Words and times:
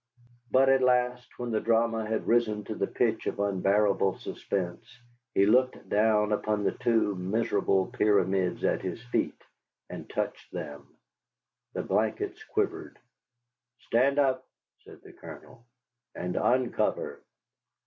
But 0.49 0.67
at 0.69 0.81
last, 0.81 1.37
when 1.37 1.51
the 1.51 1.59
drama 1.61 2.07
had 2.07 2.25
risen 2.25 2.63
to 2.63 2.73
the 2.73 2.87
pitch 2.87 3.27
of 3.27 3.39
unbearable 3.39 4.15
suspense, 4.17 4.97
he 5.35 5.45
looked 5.45 5.89
down 5.89 6.31
upon 6.31 6.63
the 6.63 6.71
two 6.71 7.13
miserable 7.13 7.85
pyramids 7.85 8.63
at 8.63 8.81
his 8.81 8.99
feet, 8.99 9.39
and 9.91 10.09
touched 10.09 10.51
them. 10.51 10.87
The 11.73 11.83
blankets 11.83 12.43
quivered. 12.45 12.97
"Stand 13.81 14.17
up," 14.17 14.47
said 14.79 15.03
the 15.03 15.13
Colonel, 15.13 15.67
"and 16.15 16.35
uncover." 16.35 17.21